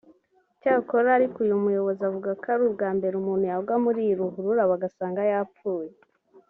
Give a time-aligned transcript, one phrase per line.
[0.53, 5.21] Icyakora ariko uyu muyobozi avuga ko ari ubwa mbere umuntu yagwa muri iyi ruhurura bagasanga
[5.31, 5.91] yapfuye